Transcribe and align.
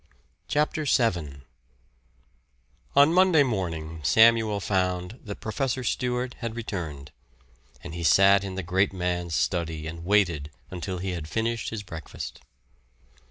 CHAPTER 0.47 0.85
VII 0.85 1.43
On 2.95 3.13
Monday 3.13 3.43
morning 3.43 3.99
Samuel 4.01 4.59
found 4.59 5.19
that 5.23 5.39
Professor 5.41 5.83
Stewart 5.83 6.33
had 6.39 6.55
returned, 6.55 7.11
and 7.83 7.93
he 7.93 8.03
sat 8.03 8.43
in 8.43 8.55
the 8.55 8.63
great 8.63 8.93
man's 8.93 9.35
study 9.35 9.85
and 9.85 10.03
waited 10.03 10.49
until 10.71 10.97
he 10.97 11.11
had 11.11 11.27
finished 11.27 11.69
his 11.69 11.83
breakfast. 11.83 12.41